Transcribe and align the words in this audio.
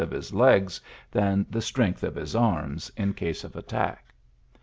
of 0.01 0.09
his 0.09 0.33
legs 0.33 0.81
than 1.11 1.45
the 1.47 1.61
strength 1.61 2.01
of 2.01 2.15
his 2.15 2.35
arms 2.35 2.91
in 2.97 3.13
case 3.13 3.43
of 3.43 3.55
attack. 3.55 4.15